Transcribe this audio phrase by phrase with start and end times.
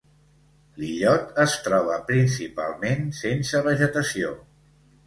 [0.83, 4.35] L'illot es troba principalment sense vegetació.